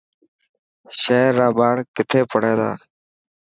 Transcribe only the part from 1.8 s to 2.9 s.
کٿي پڙهي ٿا.